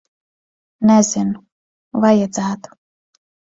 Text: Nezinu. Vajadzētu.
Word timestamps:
Nezinu. 0.91 1.43
Vajadzētu. 2.07 2.77